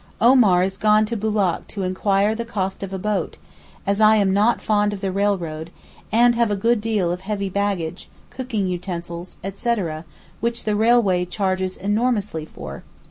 Omar 0.19 0.63
is 0.63 0.79
gone 0.79 1.05
to 1.05 1.15
Boulak 1.15 1.67
to 1.67 1.83
inquire 1.83 2.33
the 2.33 2.43
cost 2.43 2.81
of 2.81 2.91
a 2.91 2.97
boat, 2.97 3.37
as 3.85 4.01
I 4.01 4.15
am 4.15 4.33
not 4.33 4.59
fond 4.59 4.93
of 4.93 5.01
the 5.01 5.11
railroad, 5.11 5.69
and 6.11 6.33
have 6.33 6.49
a 6.49 6.55
good 6.55 6.81
deal 6.81 7.11
of 7.11 7.21
heavy 7.21 7.49
baggage, 7.49 8.09
cooking 8.31 8.65
utensils, 8.67 9.37
etc., 9.43 10.03
which 10.39 10.63
the 10.63 10.75
railway 10.75 11.23
charges 11.25 11.77
enormously 11.77 12.45
for. 12.45 12.81